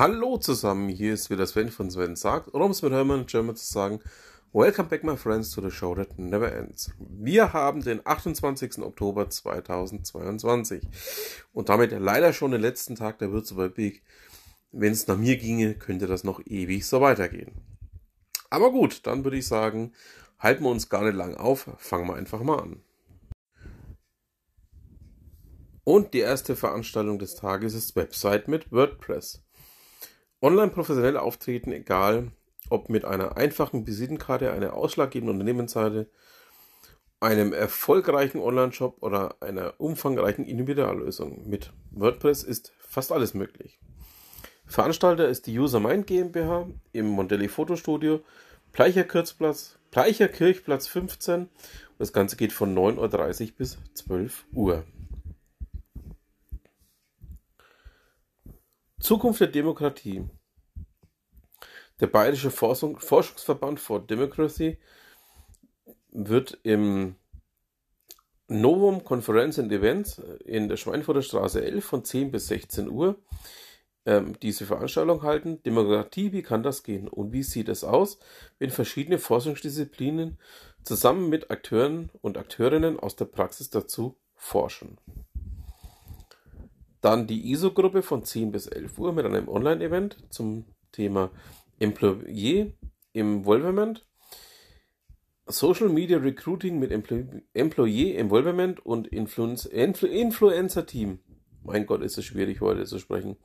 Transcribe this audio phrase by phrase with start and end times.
[0.00, 3.54] Hallo zusammen, hier ist wieder Sven von Sven sagt, oder um es mit Hermann German
[3.54, 4.00] zu sagen,
[4.50, 6.90] Welcome back my friends to the show that never ends.
[6.98, 8.78] Wir haben den 28.
[8.78, 10.88] Oktober 2022
[11.52, 14.02] und damit leider schon den letzten Tag der Würzburger Week.
[14.72, 17.52] Wenn es nach mir ginge, könnte das noch ewig so weitergehen.
[18.48, 19.92] Aber gut, dann würde ich sagen,
[20.38, 22.82] halten wir uns gar nicht lang auf, fangen wir einfach mal an.
[25.84, 29.42] Und die erste Veranstaltung des Tages ist Website mit WordPress.
[30.42, 32.32] Online professionell auftreten, egal
[32.70, 36.08] ob mit einer einfachen Visitenkarte, einer ausschlaggebenden Unternehmensseite,
[37.20, 41.48] einem erfolgreichen Online-Shop oder einer umfangreichen Individuallösung.
[41.48, 43.78] Mit WordPress ist fast alles möglich.
[44.64, 48.20] Veranstalter ist die User Mind GmbH im Mondelli Fotostudio,
[48.72, 51.48] Pleicher Kirchplatz, Pleicher Kirchplatz 15.
[51.98, 54.84] Das Ganze geht von 9.30 Uhr bis 12 Uhr.
[59.00, 60.24] Zukunft der Demokratie.
[62.00, 64.78] Der Bayerische Forschungsverband for Democracy
[66.12, 67.16] wird im
[68.46, 73.16] Novum Konferenz and Events in der Schweinfurter Straße 11 von 10 bis 16 Uhr
[74.04, 75.62] ähm, diese Veranstaltung halten.
[75.62, 77.08] Demokratie, wie kann das gehen?
[77.08, 78.18] Und wie sieht es aus,
[78.58, 80.38] wenn verschiedene Forschungsdisziplinen
[80.82, 84.98] zusammen mit Akteuren und Akteurinnen aus der Praxis dazu forschen?
[87.00, 91.30] Dann die ISO-Gruppe von 10 bis 11 Uhr mit einem Online-Event zum Thema
[91.78, 92.74] Employee
[93.12, 94.06] Involvement,
[95.46, 101.18] Social Media Recruiting mit Employee Involvement und Influence, Influ Influencer Team.
[101.64, 103.36] Mein Gott, ist es schwierig heute zu sprechen.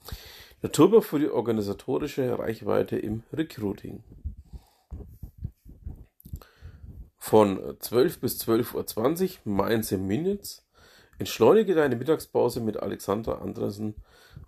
[0.62, 4.04] Der Turbo für die organisatorische Reichweite im Recruiting.
[7.18, 10.65] Von 12 bis 12.20 Uhr Mainz Minutes
[11.18, 13.96] Entschleunige deine Mittagspause mit Alexandra Andresen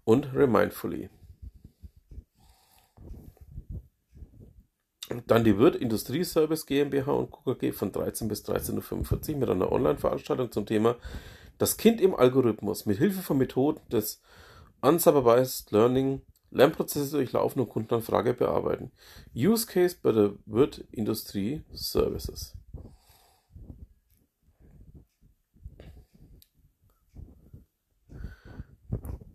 [0.03, 1.09] und Remindfully.
[5.25, 10.51] Dann die Wirt Industrieservice GmbH und KKG von 13 bis 13.45 Uhr mit einer Online-Veranstaltung
[10.51, 10.95] zum Thema
[11.57, 14.21] Das Kind im Algorithmus mit Hilfe von Methoden des
[14.81, 18.91] Unsupervised Learning Lernprozesse durchlaufen und Kundenanfrage bearbeiten.
[19.35, 22.53] Use Case bei der Wirt Industrie Services.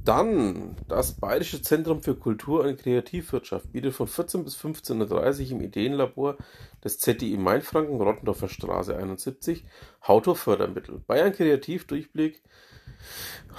[0.04, 5.60] Dann das Bayerische Zentrum für Kultur und Kreativwirtschaft bietet von 14 bis 15.30 Uhr im
[5.60, 6.36] Ideenlabor
[6.82, 9.64] des ZDI Mainfranken, Rottendorfer Straße 71,
[10.08, 10.98] Hauto-Fördermittel.
[11.06, 12.42] Bayern Kreativdurchblick,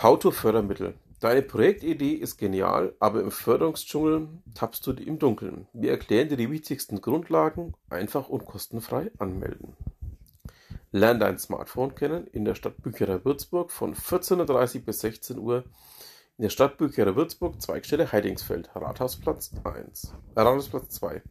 [0.01, 0.95] Hauto-Fördermittel.
[1.21, 5.67] Deine Projektidee ist genial, aber im Förderungsdschungel tappst du im Dunkeln.
[5.71, 9.77] Wir erklären dir die wichtigsten Grundlagen, einfach und kostenfrei anmelden.
[10.91, 15.63] Lern dein Smartphone kennen in der Stadtbücherei Würzburg von 14.30 Uhr bis 16 Uhr
[16.37, 21.21] in der Stadtbücherei Würzburg, Zweigstelle Heidingsfeld, Rathausplatz 1, äh, Rathausplatz 2.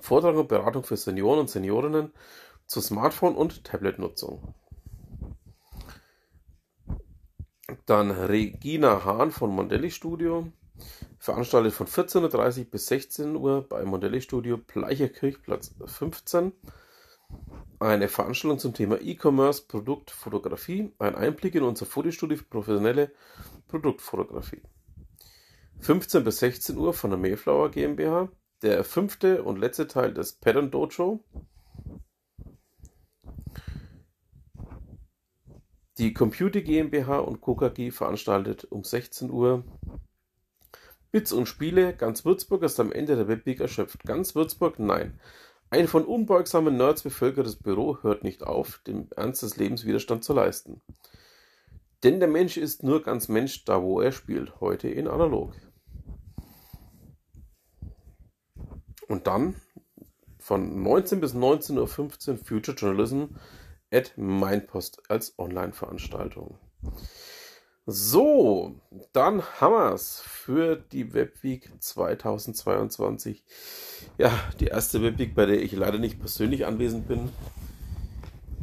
[0.00, 2.12] Vortrag und Beratung für Senioren und Seniorinnen
[2.66, 4.54] zur Smartphone- und Tablet-Nutzung.
[7.86, 10.52] Dann Regina Hahn von Mondelli Studio,
[11.18, 16.52] veranstaltet von 14.30 Uhr bis 16 Uhr bei Mondelli Studio Pleicher Kirchplatz 15
[17.82, 23.10] eine Veranstaltung zum Thema E-Commerce, Produktfotografie, ein Einblick in unser Fotostudio für professionelle
[23.72, 24.60] Produktfotografie.
[25.80, 28.28] 15 bis 16 Uhr von der Mayflower GmbH,
[28.60, 31.24] der fünfte und letzte Teil des Pattern Dojo.
[35.96, 39.64] Die Computer GmbH und KKG veranstaltet um 16 Uhr
[41.10, 41.96] Bits und Spiele.
[41.96, 44.04] Ganz Würzburg ist am Ende der Webweek erschöpft.
[44.04, 44.78] Ganz Würzburg?
[44.78, 45.18] Nein.
[45.70, 50.34] Ein von unbeugsamen Nerds bevölkertes Büro hört nicht auf, dem Ernst des Lebens Widerstand zu
[50.34, 50.82] leisten.
[52.02, 55.54] Denn der Mensch ist nur ganz Mensch da, wo er spielt, heute in analog.
[59.08, 59.54] Und dann
[60.38, 63.24] von 19 bis 19.15 Uhr Future Journalism
[63.92, 66.58] at Mindpost als Online-Veranstaltung.
[67.84, 68.76] So,
[69.12, 69.42] dann
[69.94, 73.44] es für die Webweek 2022.
[74.18, 77.30] Ja, die erste Webweek, bei der ich leider nicht persönlich anwesend bin.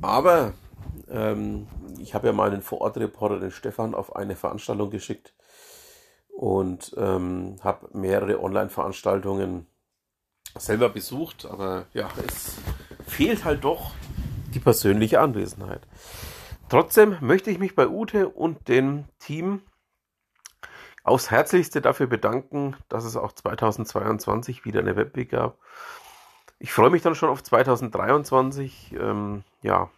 [0.01, 0.53] Aber
[1.11, 1.67] ähm,
[1.99, 5.33] ich habe ja mal den Vorortreporter, den Stefan, auf eine Veranstaltung geschickt
[6.29, 9.67] und ähm, habe mehrere Online-Veranstaltungen
[10.57, 11.45] selber besucht.
[11.45, 12.57] Aber ja, es
[13.07, 13.91] fehlt halt doch
[14.53, 15.81] die persönliche Anwesenheit.
[16.69, 19.63] Trotzdem möchte ich mich bei Ute und dem Team
[21.03, 25.57] aufs Herzlichste dafür bedanken, dass es auch 2022 wieder eine Webweek gab.
[26.59, 28.95] Ich freue mich dann schon auf 2023.
[28.99, 29.89] Ähm, ja,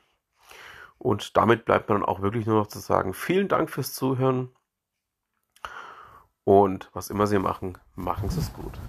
[1.01, 4.49] und damit bleibt mir dann auch wirklich nur noch zu sagen, vielen Dank fürs Zuhören
[6.43, 8.79] Und was immer Sie machen, machen Sie es gut.